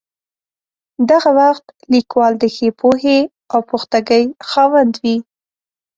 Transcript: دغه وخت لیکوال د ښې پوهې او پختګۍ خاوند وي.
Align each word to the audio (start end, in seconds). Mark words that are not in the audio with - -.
دغه 1.09 1.31
وخت 1.39 1.65
لیکوال 1.93 2.33
د 2.39 2.43
ښې 2.55 2.69
پوهې 2.79 3.19
او 3.53 3.59
پختګۍ 3.71 4.23
خاوند 4.49 4.93
وي. 5.03 5.17